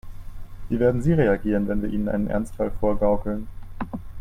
Wie 0.67 0.79
werden 0.79 1.03
sie 1.03 1.13
reagieren, 1.13 1.67
wenn 1.67 1.83
wir 1.83 1.89
ihnen 1.91 2.09
einen 2.09 2.25
Ernstfall 2.25 2.71
vorgaukeln? 2.79 3.45